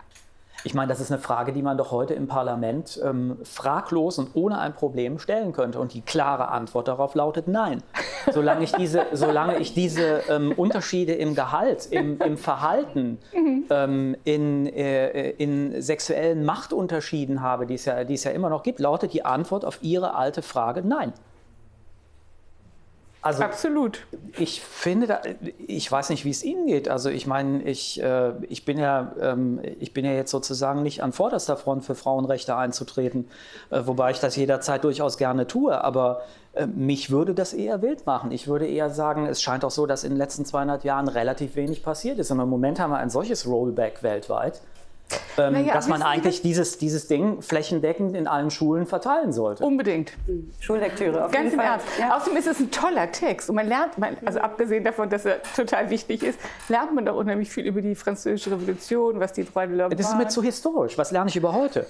Ich 0.64 0.74
meine, 0.74 0.90
das 0.90 1.00
ist 1.00 1.12
eine 1.12 1.22
Frage, 1.22 1.54
die 1.54 1.62
man 1.62 1.78
doch 1.78 1.92
heute 1.92 2.14
im 2.14 2.28
Parlament 2.28 3.00
ähm, 3.04 3.38
fraglos 3.44 4.18
und 4.20 4.32
ohne 4.34 4.60
ein 4.60 4.74
Problem 4.74 5.20
stellen 5.20 5.54
könnte. 5.54 5.80
Und 5.80 5.94
die 5.94 6.02
klare 6.02 6.50
Antwort 6.50 6.88
darauf 6.88 7.16
lautet 7.16 7.48
Nein. 7.48 7.82
Solange 8.32 8.64
ich 8.64 8.74
diese, 8.74 9.06
solange 9.14 9.58
ich 9.60 9.74
diese 9.74 10.22
ähm, 10.30 10.52
Unterschiede 10.52 11.14
im 11.14 11.36
Gehalt, 11.36 11.88
im, 11.88 12.20
im 12.20 12.38
Verhalten, 12.38 13.20
mhm. 13.34 13.66
ähm, 13.70 14.16
in, 14.24 14.68
äh, 14.68 15.32
in 15.32 15.82
sexuellen 15.82 16.44
Machtunterschieden 16.44 17.42
habe, 17.42 17.66
die 17.66 17.76
es, 17.76 17.86
ja, 17.86 18.04
die 18.04 18.16
es 18.16 18.24
ja 18.24 18.32
immer 18.32 18.50
noch 18.50 18.64
gibt, 18.64 18.80
lautet 18.80 19.14
die 19.14 19.26
Antwort 19.26 19.66
auf 19.66 19.80
Ihre 19.82 20.16
alte 20.16 20.42
Frage 20.42 20.82
Nein. 20.86 21.14
Also, 23.22 23.44
Absolut. 23.44 24.06
Ich 24.38 24.62
finde, 24.62 25.08
da, 25.08 25.22
ich 25.68 25.92
weiß 25.92 26.10
nicht, 26.10 26.24
wie 26.24 26.30
es 26.30 26.42
Ihnen 26.44 26.68
geht. 26.68 26.88
Also 26.88 27.10
ich 27.10 27.28
meine, 27.28 27.62
ich, 27.64 28.02
äh, 28.02 28.32
ich, 28.48 28.64
bin 28.64 28.78
ja, 28.78 29.12
ähm, 29.20 29.60
ich 29.80 29.94
bin 29.94 30.06
ja 30.06 30.14
jetzt 30.14 30.32
sozusagen 30.32 30.84
nicht 30.84 31.04
an 31.04 31.12
vorderster 31.12 31.58
Front 31.58 31.84
für 31.84 31.96
Frauenrechte 31.96 32.56
einzutreten, 32.56 33.28
äh, 33.72 33.82
wobei 33.84 34.12
ich 34.12 34.22
das 34.22 34.38
jederzeit 34.38 34.86
durchaus 34.86 35.18
gerne 35.18 35.48
tue. 35.48 35.84
Aber 35.84 36.22
äh, 36.54 36.66
mich 36.66 37.10
würde 37.10 37.34
das 37.34 37.54
eher 37.54 37.82
wild 37.82 38.06
machen. 38.06 38.32
Ich 38.32 38.48
würde 38.48 38.66
eher 38.66 38.90
sagen, 38.90 39.26
es 39.26 39.42
scheint 39.42 39.66
auch 39.66 39.72
so, 39.72 39.86
dass 39.86 40.06
in 40.06 40.12
den 40.12 40.18
letzten 40.18 40.46
200 40.46 40.86
Jahren 40.86 41.10
relativ 41.10 41.58
wenig 41.58 41.84
passiert 41.84 42.20
ist. 42.20 42.32
Und 42.32 42.40
im 42.40 42.50
Moment 42.50 42.80
haben 42.80 42.92
wir 42.92 43.00
ein 43.00 43.10
solches 43.10 43.46
Rollback 43.46 44.02
weltweit 44.02 44.62
ähm, 45.38 45.54
naja, 45.54 45.74
dass 45.74 45.88
man 45.88 46.02
eigentlich 46.02 46.42
dieses, 46.42 46.78
dieses 46.78 47.08
Ding 47.08 47.42
flächendeckend 47.42 48.16
in 48.16 48.28
allen 48.28 48.52
Schulen 48.52 48.86
verteilen 48.86 49.32
sollte. 49.32 49.64
Unbedingt. 49.64 50.14
Schullektüre. 50.60 51.26
Auf 51.26 51.32
Ganz 51.32 51.54
im 51.54 51.60
Ernst. 51.60 51.88
Ja. 52.00 52.16
Außerdem 52.18 52.38
ist 52.38 52.48
es 52.48 52.60
ein 52.60 52.72
toller 52.72 53.12
Text 53.12 53.50
und 53.50 53.56
man 53.56 53.68
lernt, 53.68 53.94
also 54.26 54.40
abgesehen 54.40 54.84
davon, 54.84 55.10
dass 55.10 55.26
er 55.26 55.42
total 55.56 55.90
wichtig 55.90 56.24
ist, 56.24 56.40
lernt 56.68 56.94
man 56.94 57.06
doch 57.06 57.16
unheimlich 57.16 57.50
viel 57.50 57.66
über 57.66 57.82
die 57.82 57.96
Französische 57.96 58.52
Revolution, 58.52 59.20
was 59.20 59.34
die 59.34 59.46
Droit 59.46 59.70
de 59.70 59.78
l'Homme 59.78 59.96
Das 59.96 60.10
ist 60.10 60.18
mir 60.18 60.28
zu 60.28 60.44
historisch. 60.44 60.98
Was 60.98 61.12
lerne 61.12 61.30
ich 61.30 61.36
über 61.36 61.54
heute? 61.54 61.86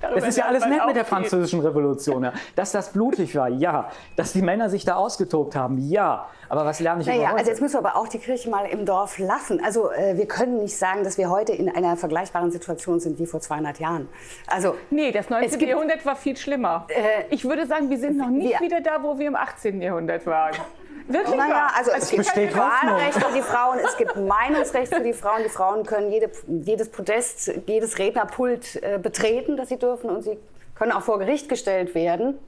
Das 0.00 0.28
ist 0.28 0.36
ja 0.36 0.44
alles 0.44 0.66
nett 0.66 0.86
mit 0.86 0.96
der 0.96 1.04
französischen 1.04 1.60
Revolution. 1.60 2.24
Ja. 2.24 2.32
Dass 2.54 2.72
das 2.72 2.92
blutig 2.92 3.34
war, 3.34 3.48
ja. 3.48 3.90
Dass 4.16 4.32
die 4.32 4.42
Männer 4.42 4.68
sich 4.68 4.84
da 4.84 4.94
ausgetobt 4.94 5.56
haben, 5.56 5.78
ja. 5.78 6.28
Aber 6.48 6.64
was 6.64 6.80
lerne 6.80 7.00
ich 7.00 7.06
naja, 7.06 7.34
Also 7.34 7.50
jetzt 7.50 7.60
müssen 7.60 7.74
wir 7.74 7.78
aber 7.78 7.96
auch 7.96 8.08
die 8.08 8.18
Kirche 8.18 8.50
mal 8.50 8.66
im 8.66 8.86
Dorf 8.86 9.18
lassen. 9.18 9.64
Also 9.64 9.90
äh, 9.90 10.16
wir 10.16 10.26
können 10.26 10.58
nicht 10.58 10.76
sagen, 10.76 11.04
dass 11.04 11.18
wir 11.18 11.30
heute 11.30 11.52
in 11.52 11.74
einer 11.74 11.96
vergleichbaren 11.96 12.50
Situation 12.50 13.00
sind 13.00 13.18
wie 13.18 13.26
vor 13.26 13.40
200 13.40 13.80
Jahren. 13.80 14.08
Also 14.46 14.76
nee, 14.90 15.10
das 15.10 15.30
19. 15.30 15.58
Gibt, 15.58 15.70
Jahrhundert 15.70 16.04
war 16.04 16.16
viel 16.16 16.36
schlimmer. 16.36 16.86
Äh, 16.88 17.24
ich 17.30 17.44
würde 17.44 17.66
sagen, 17.66 17.90
wir 17.90 17.98
sind 17.98 18.18
noch 18.18 18.28
nicht 18.28 18.60
wir, 18.60 18.60
wieder 18.60 18.80
da, 18.80 19.02
wo 19.02 19.18
wir 19.18 19.26
im 19.26 19.36
18. 19.36 19.80
Jahrhundert 19.80 20.26
waren. 20.26 20.54
Wirklich 21.06 21.36
naja, 21.36 21.70
also 21.76 21.90
es, 21.90 22.12
es 22.12 22.32
gibt 22.32 22.56
Wahlrecht 22.56 23.22
für 23.22 23.32
die 23.34 23.42
Frauen, 23.42 23.78
es 23.78 23.96
gibt 23.96 24.16
Meinungsrecht 24.16 24.94
für 24.94 25.02
die 25.02 25.12
Frauen. 25.12 25.42
Die 25.42 25.50
Frauen 25.50 25.84
können 25.84 26.10
jede, 26.10 26.30
jedes 26.46 26.88
Podest, 26.88 27.52
jedes 27.66 27.98
Rednerpult 27.98 28.82
äh, 28.82 28.98
betreten, 28.98 29.56
das 29.56 29.68
sie 29.68 29.78
dürfen 29.78 30.08
und 30.08 30.22
sie 30.22 30.38
können 30.74 30.92
auch 30.92 31.02
vor 31.02 31.18
Gericht 31.18 31.48
gestellt 31.48 31.94
werden. 31.94 32.38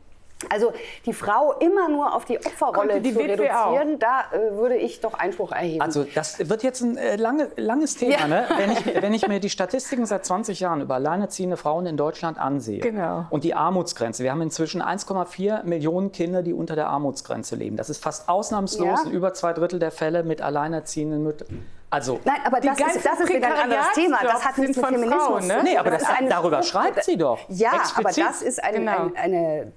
Also 0.50 0.72
die 1.06 1.14
Frau 1.14 1.54
immer 1.60 1.88
nur 1.88 2.14
auf 2.14 2.26
die 2.26 2.36
Opferrolle 2.38 3.00
die 3.00 3.12
zu 3.12 3.18
Witwe 3.18 3.32
reduzieren, 3.32 3.94
auch. 3.94 3.98
da 3.98 4.24
äh, 4.32 4.56
würde 4.56 4.76
ich 4.76 5.00
doch 5.00 5.14
Einspruch 5.14 5.50
erheben. 5.50 5.80
Also 5.80 6.04
das 6.14 6.50
wird 6.50 6.62
jetzt 6.62 6.82
ein 6.82 6.98
äh, 6.98 7.16
lange, 7.16 7.48
langes 7.56 7.96
Thema, 7.96 8.18
ja. 8.18 8.28
ne? 8.28 8.46
wenn, 8.58 8.70
ich, 8.70 8.84
wenn 9.02 9.14
ich 9.14 9.26
mir 9.26 9.40
die 9.40 9.48
Statistiken 9.48 10.04
seit 10.04 10.26
20 10.26 10.60
Jahren 10.60 10.82
über 10.82 10.96
alleinerziehende 10.96 11.56
Frauen 11.56 11.86
in 11.86 11.96
Deutschland 11.96 12.38
ansehe 12.38 12.80
genau. 12.80 13.24
und 13.30 13.44
die 13.44 13.54
Armutsgrenze. 13.54 14.24
Wir 14.24 14.30
haben 14.30 14.42
inzwischen 14.42 14.82
1,4 14.82 15.64
Millionen 15.64 16.12
Kinder, 16.12 16.42
die 16.42 16.52
unter 16.52 16.74
der 16.76 16.88
Armutsgrenze 16.88 17.56
leben. 17.56 17.78
Das 17.78 17.88
ist 17.88 18.02
fast 18.02 18.28
ausnahmslos 18.28 19.00
ja. 19.04 19.08
in 19.08 19.12
über 19.12 19.32
zwei 19.32 19.54
Drittel 19.54 19.78
der 19.78 19.90
Fälle 19.90 20.22
mit 20.22 20.42
alleinerziehenden 20.42 21.22
Müttern. 21.22 21.64
Also, 21.88 22.20
Nein, 22.24 22.38
aber 22.44 22.60
das 22.60 22.78
ist, 22.78 23.06
das 23.06 23.20
ist 23.20 23.32
wieder 23.32 23.46
ein 23.46 23.62
anderes 23.62 23.92
Thema. 23.94 24.18
Das 24.20 24.44
hat 24.44 24.58
nichts 24.58 24.76
mit 24.76 24.86
Feminismus. 24.86 25.22
Frauen, 25.22 25.46
ne? 25.46 25.60
Nee, 25.62 25.76
aber 25.76 25.90
das, 25.90 26.02
das 26.02 26.18
eine, 26.18 26.28
darüber 26.28 26.62
schreibt 26.64 27.04
sie 27.04 27.16
doch. 27.16 27.38
Ja, 27.48 27.74
explizit. 27.74 27.98
aber 27.98 28.30
das 28.30 28.42
ist 28.42 28.64
eine, 28.64 28.78
genau. 28.78 29.10
eine, 29.14 29.72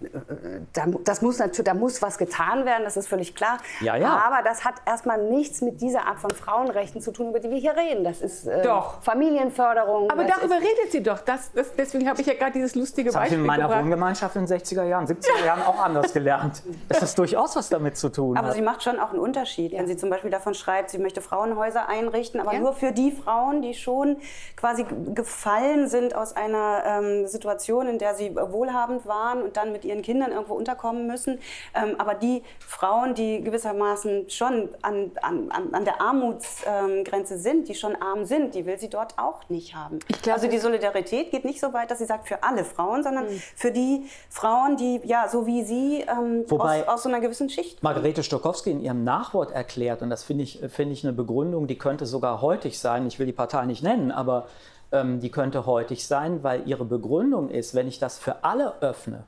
eine 0.74 1.00
das 1.04 1.22
muss 1.22 1.38
natürlich, 1.38 1.66
da 1.66 1.76
muss 1.76 2.02
was 2.02 2.18
getan 2.18 2.66
werden, 2.66 2.84
das 2.84 2.98
ist 2.98 3.08
völlig 3.08 3.36
klar. 3.36 3.60
Ja, 3.82 3.96
ja. 3.96 4.24
Aber 4.26 4.42
das 4.44 4.66
hat 4.66 4.76
erstmal 4.88 5.22
nichts 5.24 5.62
mit 5.62 5.82
dieser 5.82 6.08
Art 6.08 6.20
von 6.20 6.32
Frauenrechten 6.32 7.00
zu 7.00 7.12
tun, 7.12 7.30
über 7.30 7.40
die 7.40 7.52
wir 7.52 7.58
hier 7.58 7.76
reden. 7.76 8.04
Das 8.04 8.22
ist 8.22 8.48
äh, 8.48 8.64
doch. 8.64 9.02
Familienförderung. 9.04 10.10
Aber 10.10 10.24
darüber 10.24 10.56
redet 10.56 10.92
sie 10.92 11.04
doch. 11.04 11.20
Das, 11.20 11.52
das, 11.54 11.76
deswegen 11.78 12.10
habe 12.10 12.20
ich 12.22 12.28
ja 12.28 12.34
gerade 12.34 12.54
dieses 12.54 12.74
lustige 12.74 13.10
das 13.10 13.16
Beispiel 13.16 13.38
ich 13.38 13.42
in 13.42 13.48
meiner 13.48 13.64
gebracht. 13.64 13.84
Wohngemeinschaft 13.84 14.36
in 14.36 14.48
den 14.48 14.58
60er 14.60 14.84
Jahren, 14.84 15.06
70er 15.06 15.46
Jahren 15.46 15.62
auch 15.62 15.80
anders 15.80 16.12
gelernt. 16.12 16.64
Es 16.88 17.04
ist 17.04 17.20
durchaus 17.20 17.56
was 17.56 17.70
damit 17.70 17.98
zu 17.98 18.10
tun. 18.10 18.36
Aber 18.36 18.48
hat. 18.48 18.56
sie 18.56 18.62
macht 18.64 18.82
schon 18.82 19.00
auch 19.00 19.12
einen 19.12 19.20
Unterschied, 19.20 19.74
ja. 19.74 19.80
wenn 19.80 19.88
sie 19.88 19.96
zum 19.96 20.10
Beispiel 20.10 20.32
davon 20.32 20.56
schreibt, 20.56 20.90
sie 20.90 20.98
möchte 20.98 21.22
Frauenhäuser 21.22 21.88
einrichten, 22.00 22.40
aber 22.40 22.54
ja. 22.54 22.60
nur 22.60 22.74
für 22.74 22.92
die 22.92 23.12
Frauen, 23.12 23.62
die 23.62 23.74
schon 23.74 24.18
quasi 24.56 24.86
gefallen 25.14 25.88
sind 25.88 26.16
aus 26.16 26.36
einer 26.36 26.84
ähm, 26.86 27.28
Situation, 27.28 27.88
in 27.88 27.98
der 27.98 28.16
sie 28.16 28.36
wohlhabend 28.36 29.06
waren 29.06 29.42
und 29.42 29.58
dann 29.58 29.72
mit 29.72 29.86
ihren 29.86 30.02
Kindern 30.02 30.32
irgendwo 30.32 30.56
unterkommen 30.56 31.08
müssen. 31.08 31.40
Ähm, 31.76 31.96
aber 31.98 32.16
die 32.16 32.44
Frauen, 32.60 33.14
die 33.14 33.42
gewissermaßen 33.42 34.30
schon 34.30 34.70
an, 34.82 35.12
an, 35.22 35.50
an 35.72 35.86
der 35.86 36.02
Armutsgrenze 36.02 37.34
ähm, 37.36 37.40
sind, 37.40 37.68
die 37.68 37.76
schon 37.76 37.96
arm 37.96 38.26
sind, 38.26 38.56
die 38.56 38.66
will 38.66 38.80
sie 38.80 38.90
dort 38.90 39.18
auch 39.18 39.48
nicht 39.50 39.76
haben. 39.76 40.00
Glaub, 40.22 40.36
also 40.36 40.48
die 40.48 40.58
Solidarität 40.58 41.32
geht 41.32 41.46
nicht 41.46 41.60
so 41.60 41.74
weit, 41.74 41.92
dass 41.92 42.00
sie 42.00 42.06
sagt 42.06 42.28
für 42.28 42.44
alle 42.44 42.64
Frauen, 42.64 43.04
sondern 43.04 43.26
mhm. 43.26 43.42
für 43.56 43.72
die 43.72 44.06
Frauen, 44.30 44.78
die 44.78 45.02
ja 45.04 45.28
so 45.28 45.46
wie 45.46 45.64
sie 45.64 46.06
ähm, 46.08 46.46
Wobei 46.48 46.84
aus, 46.84 46.96
aus 46.96 47.04
so 47.04 47.10
einer 47.10 47.20
gewissen 47.20 47.50
Schicht. 47.50 47.82
Margarete 47.84 48.24
Stokowski 48.24 48.72
in 48.72 48.82
ihrem 48.82 49.04
Nachwort 49.04 49.52
erklärt, 49.52 50.02
und 50.02 50.10
das 50.10 50.24
finde 50.24 50.44
ich, 50.44 50.60
find 50.70 50.92
ich 50.92 51.04
eine 51.04 51.14
Begründung, 51.14 51.68
die 51.68 51.78
könnte 51.90 52.06
sogar 52.06 52.40
heutig 52.44 52.78
sein, 52.78 53.08
ich 53.08 53.18
will 53.18 53.26
die 53.26 53.34
Partei 53.34 53.66
nicht 53.66 53.82
nennen, 53.82 54.12
aber 54.12 54.46
ähm, 54.92 55.22
die 55.22 55.32
könnte 55.32 55.66
heutig 55.66 56.06
sein, 56.06 56.44
weil 56.44 56.68
ihre 56.68 56.86
Begründung 56.86 57.50
ist, 57.50 57.74
wenn 57.74 57.88
ich 57.88 57.98
das 57.98 58.20
für 58.20 58.44
alle 58.44 58.80
öffne, 58.82 59.24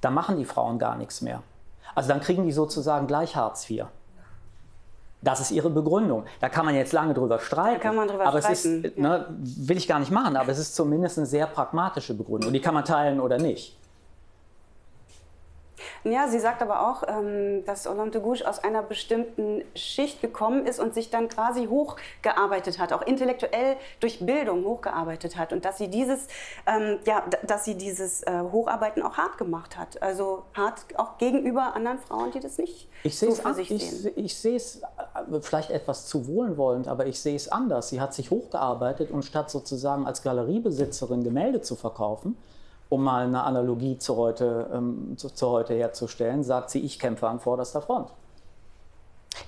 dann 0.00 0.14
machen 0.14 0.36
die 0.36 0.44
Frauen 0.44 0.78
gar 0.78 0.96
nichts 0.96 1.22
mehr. 1.22 1.42
Also 1.96 2.08
dann 2.08 2.20
kriegen 2.20 2.44
die 2.44 2.52
sozusagen 2.52 3.08
gleich 3.08 3.34
Hartz 3.34 3.68
IV. 3.68 3.86
Das 5.22 5.40
ist 5.40 5.50
ihre 5.50 5.70
Begründung. 5.70 6.24
Da 6.40 6.48
kann 6.48 6.64
man 6.64 6.76
jetzt 6.76 6.92
lange 6.92 7.14
drüber 7.14 7.40
streiten. 7.40 7.80
Da 7.80 7.82
kann 7.82 7.96
man 7.96 8.06
drüber 8.06 8.26
aber 8.26 8.38
streiten. 8.38 8.84
es 8.84 8.92
ist, 8.92 8.96
ne, 8.96 9.26
will 9.40 9.76
ich 9.76 9.88
gar 9.88 9.98
nicht 9.98 10.12
machen, 10.12 10.36
aber 10.36 10.52
es 10.52 10.60
ist 10.60 10.76
zumindest 10.76 11.18
eine 11.18 11.26
sehr 11.26 11.48
pragmatische 11.48 12.14
Begründung. 12.14 12.52
Die 12.52 12.60
kann 12.60 12.74
man 12.74 12.84
teilen 12.84 13.18
oder 13.18 13.38
nicht. 13.38 13.76
Ja, 16.04 16.28
sie 16.28 16.38
sagt 16.38 16.62
aber 16.62 16.88
auch, 16.88 17.02
ähm, 17.08 17.64
dass 17.64 17.86
Olympe 17.86 18.10
de 18.10 18.20
Gouges 18.22 18.42
aus 18.42 18.58
einer 18.62 18.82
bestimmten 18.82 19.62
Schicht 19.74 20.20
gekommen 20.20 20.66
ist 20.66 20.80
und 20.80 20.94
sich 20.94 21.10
dann 21.10 21.28
quasi 21.28 21.66
hochgearbeitet 21.66 22.78
hat, 22.78 22.92
auch 22.92 23.02
intellektuell 23.02 23.76
durch 24.00 24.24
Bildung 24.24 24.64
hochgearbeitet 24.64 25.36
hat 25.36 25.52
und 25.52 25.64
dass 25.64 25.78
sie 25.78 25.88
dieses, 25.88 26.26
ähm, 26.66 26.98
ja, 27.06 27.22
dass 27.46 27.64
sie 27.64 27.76
dieses 27.76 28.22
äh, 28.22 28.40
Hocharbeiten 28.52 29.02
auch 29.02 29.16
hart 29.16 29.38
gemacht 29.38 29.76
hat. 29.76 30.02
Also 30.02 30.44
hart 30.54 30.86
auch 30.96 31.18
gegenüber 31.18 31.74
anderen 31.74 31.98
Frauen, 31.98 32.30
die 32.32 32.40
das 32.40 32.58
nicht 32.58 32.88
ich 33.02 33.18
so 33.18 33.32
für 33.32 33.54
sich 33.54 33.70
ich, 33.70 33.90
sehen. 33.90 34.12
Ich 34.16 34.36
sehe 34.36 34.56
es 34.56 34.82
äh, 34.82 35.40
vielleicht 35.40 35.70
etwas 35.70 36.06
zu 36.06 36.26
wohlwollend, 36.26 36.88
aber 36.88 37.06
ich 37.06 37.20
sehe 37.20 37.36
es 37.36 37.48
anders. 37.48 37.88
Sie 37.88 38.00
hat 38.00 38.14
sich 38.14 38.30
hochgearbeitet 38.30 39.10
und 39.10 39.24
statt 39.24 39.50
sozusagen 39.50 40.06
als 40.06 40.22
Galeriebesitzerin 40.22 41.24
Gemälde 41.24 41.60
zu 41.60 41.76
verkaufen, 41.76 42.36
um 42.90 43.04
mal 43.04 43.24
eine 43.26 43.44
Analogie 43.44 43.96
zu 43.96 44.16
heute, 44.16 44.68
ähm, 44.74 45.14
zu, 45.16 45.30
zu, 45.30 45.48
heute 45.48 45.74
herzustellen, 45.74 46.44
sagt 46.44 46.70
sie, 46.70 46.80
ich 46.80 46.98
kämpfe 46.98 47.28
an 47.28 47.40
vorderster 47.40 47.80
Front. 47.80 48.10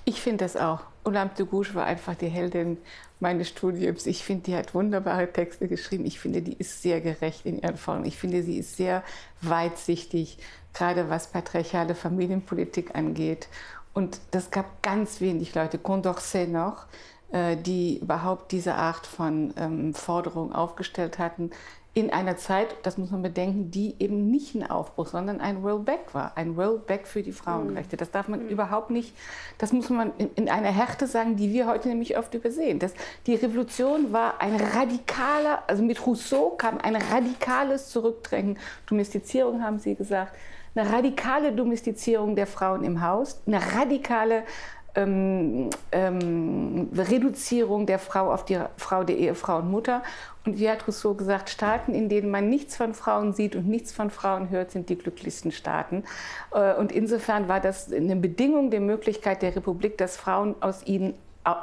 Ich 0.05 0.21
finde 0.21 0.45
das 0.45 0.57
auch. 0.57 0.79
De 1.05 1.45
Gouges 1.45 1.75
war 1.75 1.85
einfach 1.85 2.15
die 2.15 2.29
Heldin 2.29 2.77
meines 3.19 3.49
Studiums. 3.49 4.05
Ich 4.05 4.23
finde, 4.23 4.43
die 4.43 4.55
hat 4.55 4.73
wunderbare 4.73 5.31
Texte 5.31 5.67
geschrieben. 5.67 6.05
Ich 6.05 6.19
finde, 6.19 6.41
die 6.41 6.53
ist 6.53 6.81
sehr 6.81 7.01
gerecht 7.01 7.45
in 7.45 7.61
ihren 7.61 7.75
Formen. 7.75 8.05
Ich 8.05 8.17
finde, 8.17 8.41
sie 8.43 8.57
ist 8.57 8.77
sehr 8.77 9.03
weitsichtig, 9.41 10.37
gerade 10.73 11.09
was 11.09 11.27
patriarchale 11.27 11.95
Familienpolitik 11.95 12.95
angeht. 12.95 13.49
Und 13.93 14.19
das 14.31 14.51
gab 14.51 14.81
ganz 14.81 15.19
wenig 15.19 15.53
Leute, 15.53 15.77
Condorcet 15.77 16.49
noch, 16.49 16.85
äh, 17.33 17.57
die 17.57 17.99
überhaupt 17.99 18.53
diese 18.53 18.75
Art 18.75 19.05
von 19.05 19.53
ähm, 19.57 19.93
Forderung 19.93 20.53
aufgestellt 20.53 21.19
hatten 21.19 21.51
in 21.95 22.09
einer 22.09 22.37
Zeit, 22.37 22.75
das 22.81 22.97
muss 22.97 23.11
man 23.11 23.21
bedenken, 23.21 23.69
die 23.69 23.95
eben 23.99 24.31
nicht 24.31 24.55
ein 24.55 24.67
Aufbruch, 24.67 25.07
sondern 25.07 25.39
ein 25.39 25.57
Rollback 25.57 26.13
war. 26.13 26.31
Ein 26.35 26.55
Rollback 26.55 27.05
für 27.05 27.21
die 27.21 27.31
Frauenrechte. 27.31 27.97
Das 27.97 28.09
darf 28.09 28.27
man 28.27 28.45
mhm. 28.45 28.49
überhaupt 28.49 28.89
nicht, 28.89 29.15
das 29.59 29.73
muss 29.73 29.91
man 29.91 30.11
in, 30.17 30.31
in, 30.33 30.49
einer 30.49 30.71
Härte 30.71 31.05
sagen, 31.05 31.35
die 31.35 31.53
wir 31.53 31.67
heute 31.67 31.89
nämlich 31.89 32.17
oft 32.17 32.33
übersehen. 32.33 32.79
Das, 32.79 32.93
die 33.27 33.35
Revolution 33.35 34.11
war 34.11 34.41
ein 34.41 34.55
radikaler, 34.55 35.61
also 35.67 35.83
mit 35.83 36.03
Rousseau 36.05 36.49
kam 36.57 36.79
ein 36.79 36.95
radikales 36.95 37.89
Zurückdrängen. 37.89 38.57
Domestizierung 38.87 39.63
haben 39.63 39.77
Sie 39.77 39.93
gesagt. 39.93 40.35
Eine 40.75 40.91
radikale 40.91 41.53
Domestizierung 41.53 42.35
der 42.35 42.47
Frauen 42.47 42.83
im 42.83 43.01
Haus, 43.01 43.39
eine 43.45 43.61
radikale 43.75 44.43
ähm, 44.95 45.69
ähm, 45.91 46.89
Reduzierung 46.95 47.85
der 47.85 47.99
Frau 47.99 48.31
auf 48.31 48.45
die 48.45 48.59
Frau 48.77 49.03
der 49.03 49.17
Ehefrau 49.17 49.57
und 49.59 49.71
Mutter. 49.71 50.03
Und 50.45 50.59
wie 50.59 50.69
hat 50.69 50.87
Rousseau 50.87 51.13
gesagt, 51.13 51.49
Staaten, 51.49 51.93
in 51.95 52.09
denen 52.09 52.29
man 52.29 52.49
nichts 52.49 52.75
von 52.75 52.93
Frauen 52.93 53.33
sieht 53.33 53.55
und 53.55 53.67
nichts 53.67 53.91
von 53.91 54.09
Frauen 54.09 54.49
hört, 54.49 54.71
sind 54.71 54.89
die 54.89 54.97
glücklichsten 54.97 55.51
Staaten. 55.51 56.03
Äh, 56.53 56.75
und 56.75 56.91
insofern 56.91 57.47
war 57.47 57.59
das 57.59 57.91
eine 57.91 58.15
Bedingung 58.15 58.69
der 58.69 58.81
Möglichkeit 58.81 59.41
der 59.41 59.55
Republik, 59.55 59.97
dass 59.97 60.17
Frauen 60.17 60.55
aus 60.61 60.85
ihnen 60.85 61.15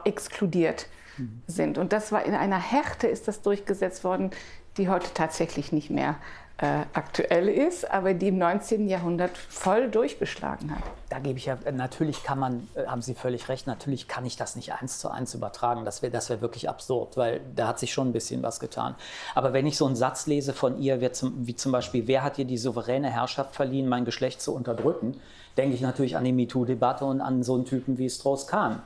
exkludiert 0.05 0.87
mhm. 1.17 1.43
sind. 1.47 1.79
Und 1.79 1.93
das 1.93 2.13
war 2.13 2.25
in 2.25 2.35
einer 2.35 2.59
Härte 2.59 3.07
ist 3.07 3.29
das 3.29 3.43
durchgesetzt 3.43 4.05
worden, 4.05 4.31
die 4.77 4.89
heute 4.89 5.13
tatsächlich 5.15 5.73
nicht 5.73 5.91
mehr 5.91 6.17
äh, 6.62 6.85
aktuell 6.93 7.49
ist, 7.49 7.90
aber 7.90 8.12
die 8.12 8.29
im 8.29 8.37
19. 8.37 8.87
Jahrhundert 8.87 9.38
voll 9.38 9.90
durchgeschlagen 9.90 10.71
hat. 10.71 10.83
Da 11.09 11.19
gebe 11.19 11.38
ich 11.38 11.47
ja, 11.47 11.57
natürlich 11.73 12.23
kann 12.23 12.38
man, 12.38 12.69
äh, 12.75 12.85
haben 12.85 13.00
Sie 13.00 13.14
völlig 13.14 13.49
recht, 13.49 13.67
natürlich 13.67 14.09
kann 14.09 14.26
ich 14.26 14.37
das 14.37 14.57
nicht 14.57 14.75
eins 14.75 14.99
zu 14.99 15.09
eins 15.11 15.35
übertragen. 15.35 15.87
Das 15.87 16.02
wäre 16.02 16.12
das 16.12 16.29
wär 16.29 16.43
wirklich 16.43 16.69
absurd, 16.69 17.17
weil 17.17 17.40
da 17.57 17.67
hat 17.67 17.79
sich 17.79 17.95
schon 17.95 18.11
ein 18.11 18.12
bisschen 18.12 18.43
was 18.43 18.61
getan. 18.61 18.95
Aber 19.35 19.55
wenn 19.55 19.67
ich 19.67 19.79
so 19.79 19.87
einen 19.87 19.97
Satz 19.97 20.26
lese 20.26 20.52
von 20.52 20.79
ihr, 20.79 21.00
wie 21.00 21.57
zum, 21.57 21.73
Beispiel, 21.73 22.07
wer 22.07 22.23
hat 22.23 22.38
ihr 22.38 22.45
die 22.45 22.59
souveräne 22.59 23.09
Herrschaft 23.09 23.55
verliehen, 23.55 23.88
mein 23.88 24.05
Geschlecht 24.05 24.43
zu 24.43 24.55
unterdrücken, 24.55 25.19
denke 25.57 25.75
ich 25.75 25.81
natürlich 25.81 26.19
an 26.19 26.25
die 26.25 26.33
MeToo-Debatte 26.33 27.07
und 27.07 27.23
an 27.23 27.43
so 27.43 27.55
einen 27.55 27.64
Typen 27.64 27.97
wie 27.97 28.11
Strauss-Kahn. 28.11 28.83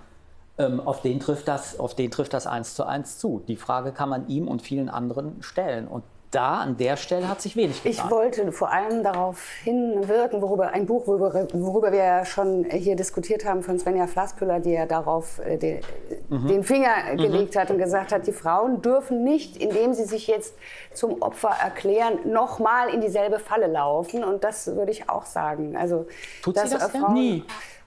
Ähm, 0.58 0.78
auf, 0.78 1.02
den 1.02 1.18
trifft 1.18 1.48
das, 1.48 1.80
auf 1.80 1.96
den 1.96 2.12
trifft 2.12 2.34
das 2.34 2.46
eins 2.46 2.76
zu 2.76 2.84
eins 2.84 3.18
zu. 3.18 3.42
Die 3.48 3.56
Frage 3.56 3.90
kann 3.90 4.08
man 4.08 4.28
ihm 4.28 4.46
und 4.46 4.62
vielen 4.62 4.88
anderen 4.88 5.42
stellen. 5.42 5.88
Und 5.88 6.04
da 6.34 6.58
an 6.60 6.76
der 6.76 6.96
Stelle 6.96 7.28
hat 7.28 7.40
sich 7.40 7.56
wenig 7.56 7.82
getan. 7.82 8.06
Ich 8.06 8.10
wollte 8.10 8.52
vor 8.52 8.72
allem 8.72 9.02
darauf 9.02 9.48
hinwirken, 9.62 10.42
worüber 10.42 10.70
ein 10.70 10.86
Buch, 10.86 11.06
worüber, 11.06 11.46
worüber 11.52 11.92
wir 11.92 12.04
ja 12.04 12.24
schon 12.24 12.64
hier 12.64 12.96
diskutiert 12.96 13.44
haben 13.44 13.62
von 13.62 13.78
Svenja 13.78 14.06
Flasspüller, 14.06 14.60
die 14.60 14.72
ja 14.72 14.86
darauf 14.86 15.38
äh, 15.40 15.56
den, 15.56 15.80
mhm. 16.28 16.48
den, 16.48 16.64
Finger 16.64 16.90
mhm. 17.12 17.16
gelegt 17.18 17.56
hat 17.56 17.70
und 17.70 17.78
gesagt 17.78 18.12
hat, 18.12 18.26
die 18.26 18.32
Frauen 18.32 18.82
dürfen 18.82 19.22
nicht, 19.24 19.56
indem 19.56 19.94
sie 19.94 20.04
sich 20.04 20.26
jetzt 20.26 20.54
zum 20.92 21.22
Opfer 21.22 21.54
erklären, 21.62 22.18
nochmal 22.24 22.88
in 22.88 23.00
dieselbe 23.00 23.38
Falle 23.38 23.66
laufen. 23.66 24.24
Und 24.24 24.44
das 24.44 24.66
würde 24.66 24.90
ich 24.90 25.08
auch 25.08 25.26
sagen. 25.26 25.76
Also, 25.76 26.06
Tut 26.42 26.56
dass 26.56 26.70
sie 26.70 26.78
das 26.78 26.90
Frauen, 26.90 27.14
Nie. 27.14 27.44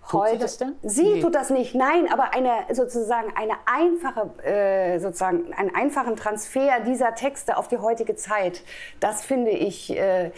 Tut 0.10 0.22
heute, 0.22 0.34
sie 0.34 0.40
das 0.40 0.58
denn? 0.58 0.76
Sie 0.84 1.14
nee. 1.14 1.22
tut 1.22 1.36
das 1.36 1.50
nicht, 1.50 1.76
nein, 1.76 2.12
aber 2.12 2.34
eine 2.34 2.74
sozusagen 2.74 3.34
eine 3.36 3.54
einfache, 3.66 4.44
äh, 4.44 5.00
sozusagen 5.00 5.54
einen 5.54 5.74
einfachen 5.76 6.16
Transfer 6.16 6.80
dieser 6.86 7.14
Texte 7.16 7.58
auf 7.58 7.68
die 7.68 7.78
heutige 7.78 8.16
Zeit, 8.16 8.62
das 9.00 9.24
finde 9.24 9.52
ich. 9.52 9.96
Äh, 9.96 10.32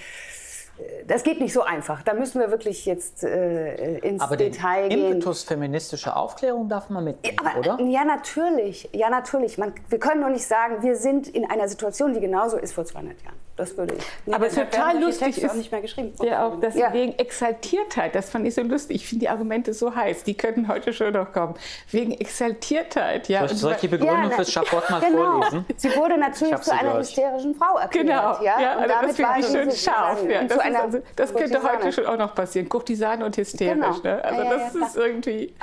das 1.08 1.24
geht 1.24 1.42
nicht 1.42 1.52
so 1.52 1.62
einfach. 1.62 2.04
Da 2.04 2.14
müssen 2.14 2.40
wir 2.40 2.52
wirklich 2.52 2.86
jetzt 2.86 3.26
äh, 3.26 3.98
ins 3.98 4.22
aber 4.22 4.38
Detail 4.38 4.88
den 4.88 4.98
gehen. 4.98 5.12
Impetus 5.12 5.44
feministische 5.44 6.16
Aufklärung 6.16 6.70
darf 6.70 6.90
man 6.90 7.04
mitnehmen, 7.04 7.38
aber, 7.38 7.60
oder? 7.60 7.84
Ja, 7.84 8.06
natürlich. 8.06 8.90
Ja, 8.94 9.10
natürlich. 9.10 9.58
Man, 9.58 9.74
wir 9.90 10.00
können 10.00 10.22
nur 10.22 10.30
nicht 10.30 10.46
sagen, 10.46 10.82
wir 10.82 10.96
sind 10.96 11.28
in 11.28 11.50
einer 11.50 11.68
Situation, 11.68 12.14
die 12.14 12.22
genauso 12.22 12.58
ist 12.58 12.74
vor 12.74 12.86
200 12.86 13.22
Jahren. 13.24 13.39
Das 13.60 13.76
würde 13.76 13.96
ich. 13.96 14.04
Nee, 14.26 14.34
aber 14.34 14.48
total 14.48 15.04
lustig 15.04 15.38
ist 15.38 15.50
auch 15.50 15.54
nicht 15.54 15.70
mehr 15.70 15.82
geschrieben. 15.82 16.14
Ja, 16.24 16.48
auch 16.48 16.62
das 16.62 16.76
ja. 16.76 16.94
wegen 16.94 17.20
Exaltiertheit. 17.20 18.16
Das 18.16 18.30
fand 18.30 18.48
ich 18.48 18.56
so 18.56 18.62
lustig. 18.62 18.96
Ich 18.96 19.06
finde 19.06 19.26
die 19.26 19.30
Argumente 19.30 19.74
so 19.74 19.94
heiß. 19.94 20.24
Die 20.24 20.34
könnten 20.34 20.70
heute 20.70 20.94
schon 20.94 21.12
noch 21.12 21.34
kommen. 21.34 21.56
Wegen 21.92 22.14
Exaltiertheit. 22.14 23.28
Ja. 23.28 23.40
Soll 23.42 23.52
ich, 23.52 23.58
soll 23.58 23.72
ich 23.74 23.80
die 23.80 23.90
Begründung 23.90 24.30
ja, 24.30 24.36
fürs 24.38 24.54
Schafott 24.54 24.90
mal 24.90 25.02
genau. 25.06 25.42
vorlesen? 25.42 25.66
Sie 25.76 25.94
wurde 25.94 26.18
natürlich 26.18 26.56
zu 26.62 26.72
einer 26.72 26.92
gleich. 26.92 27.00
hysterischen 27.00 27.54
Frau 27.54 27.78
erklärt. 27.80 28.08
Genau. 28.08 28.42
Ja, 28.42 28.62
ja 28.62 28.76
also 28.78 28.96
das 29.02 29.16
finde 29.18 29.32
ich 29.40 29.46
schön 29.46 29.72
scharf. 29.72 30.24
Ja, 30.30 30.44
das, 30.46 30.58
also, 30.58 31.00
das 31.18 31.34
könnte 31.34 31.62
heute 31.62 31.92
schon 31.92 32.06
auch 32.06 32.18
noch 32.18 32.34
passieren. 32.34 32.70
Kurtisane 32.70 33.26
und 33.26 33.36
hysterisch. 33.36 33.98
Genau. 34.02 34.16
Ne? 34.16 34.24
Also 34.24 34.44
das 34.44 34.76
ist 34.76 34.96
irgendwie. 34.96 35.54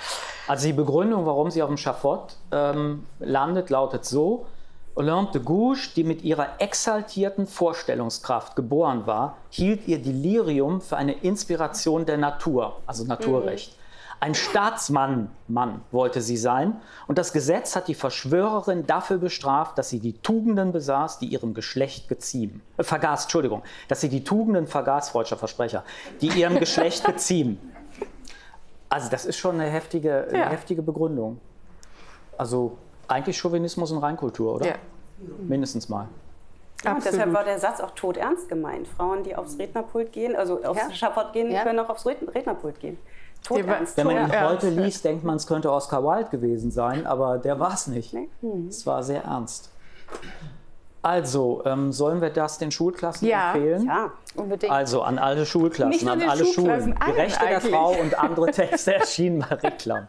Also 0.47 0.67
die 0.67 0.75
Begründung, 0.75 1.25
warum 1.25 1.51
sie 1.51 1.63
auf 1.63 1.71
dem 1.71 1.79
Schafott 1.79 2.37
ähm, 2.53 3.07
landet, 3.21 3.71
lautet 3.71 4.05
so. 4.05 4.45
Olympe 4.97 5.33
de 5.33 5.43
Gouges, 5.43 5.93
die 5.93 6.05
mit 6.05 6.23
ihrer 6.23 6.59
exaltierten 6.59 7.47
Vorstellungskraft 7.47 8.57
geboren 8.57 9.07
war, 9.07 9.37
hielt 9.51 9.87
ihr 9.87 10.01
Delirium 10.01 10.81
für 10.81 10.97
eine 10.97 11.13
Inspiration 11.13 12.07
der 12.07 12.17
Natur, 12.17 12.81
also 12.87 13.05
Naturrecht. 13.05 13.73
Mhm. 13.73 13.87
Ein 14.19 14.35
Staatsmann, 14.35 15.31
Mann 15.47 15.83
wollte 15.93 16.23
sie 16.23 16.39
sein. 16.39 16.81
Und 17.07 17.19
das 17.19 17.35
Gesetz 17.35 17.77
hat 17.77 17.87
die 17.87 17.95
Verschwörerin 17.95 18.87
dafür 18.87 19.19
bestraft, 19.19 19.77
dass 19.77 19.91
sie 19.91 20.01
die 20.01 20.15
Tugenden 20.15 20.73
besaß, 20.73 21.19
die 21.19 21.27
ihrem 21.27 21.53
Geschlecht 21.53 22.09
geziehen. 22.09 22.63
Äh, 22.79 22.83
vergaß, 22.83 23.25
Entschuldigung, 23.25 23.63
dass 23.89 24.01
sie 24.01 24.09
die 24.09 24.25
Tugenden 24.25 24.67
vergaß, 24.67 25.11
freudscher 25.11 25.37
Versprecher, 25.37 25.85
die 26.23 26.29
ihrem 26.29 26.59
Geschlecht 26.59 27.05
geziehen. 27.05 27.61
Also 28.89 29.11
das 29.11 29.27
ist 29.27 29.37
schon 29.37 29.61
eine 29.61 29.69
heftige, 29.69 30.27
eine 30.33 30.49
heftige 30.49 30.81
Begründung. 30.81 31.39
Also 32.39 32.79
eigentlich 33.09 33.39
Chauvinismus 33.39 33.91
und 33.93 33.99
Reinkultur, 33.99 34.55
oder? 34.57 34.67
Ja. 34.67 34.75
Mindestens 35.41 35.89
mal. 35.89 36.09
Ja, 36.85 36.95
und 36.95 37.05
deshalb 37.05 37.33
war 37.33 37.43
der 37.45 37.59
Satz 37.59 37.81
auch 37.81 37.93
todernst 37.93 38.49
gemeint. 38.49 38.87
Frauen, 38.87 39.23
die 39.25 39.35
aufs 39.35 39.59
Rednerpult 39.59 40.13
gehen, 40.13 40.37
also 40.37 40.63
aufs 40.63 40.81
Ja. 40.81 40.93
Schafott 40.95 41.33
gehen, 41.33 41.51
Ja. 41.51 41.63
können 41.63 41.79
auch 41.79 41.89
aufs 41.89 42.05
Red- 42.07 42.35
Rednerpult 42.35 42.79
gehen. 42.81 42.99
Todernst. 43.43 43.97
Wenn 43.97 44.07
man 44.09 44.17
ihn 44.29 44.41
heute 44.49 44.71
liest, 44.71 45.05
denkt 45.05 45.25
man, 45.25 45.37
es 45.37 45.47
könnte 45.47 45.71
Oscar 45.73 46.03
Wilde 46.05 46.29
gewesen 46.31 46.71
sein, 46.71 47.07
aber 47.07 47.39
der 47.39 47.59
war 47.61 47.73
es 47.73 47.87
nicht. 47.87 48.13
Nee. 48.13 48.29
Es 48.69 48.87
war 48.87 49.03
sehr 49.03 49.23
ernst. 49.25 49.71
Also, 51.03 51.63
ähm, 51.65 51.93
sollen 51.93 52.21
wir 52.21 52.31
das 52.31 52.59
den 52.59 52.73
Schulklassen 52.73 53.29
Ja. 53.29 53.53
empfehlen? 53.55 53.87
Ja, 53.87 54.11
Unbedingt. 54.35 54.73
Also 54.73 55.03
an 55.03 55.19
alle 55.19 55.47
Schulklassen, 55.47 56.09
an 56.09 56.21
alle 56.23 56.45
Schulklassen, 56.45 56.93
Schulen. 56.93 56.95
Die 56.97 57.01
allen 57.03 57.15
Rechte 57.15 57.47
der. 57.47 57.61
Frau 57.61 57.91
und 57.93 58.19
andere 58.19 58.51
Texte 58.51 58.95
erschienen 58.97 59.39
bei 59.49 59.55
Reklam. 59.57 60.09